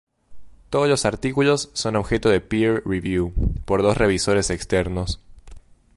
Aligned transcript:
Todos 0.71 0.87
los 0.89 1.05
artículos 1.05 1.69
son 1.73 1.95
objeto 1.95 2.29
de 2.29 2.41
"peer 2.41 2.81
review" 2.87 3.35
por 3.65 3.83
dos 3.83 3.97
revisores 3.97 4.49
externos. 4.49 5.19